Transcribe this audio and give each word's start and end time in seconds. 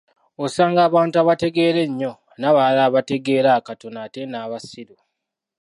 Osanga 0.43 0.79
abantu 0.87 1.15
abategeera 1.17 1.79
ennyo, 1.87 2.11
n'abalala 2.39 2.81
abategeera 2.85 3.49
akatono 3.59 3.97
ate 4.05 4.21
n'abasiru. 4.27 4.95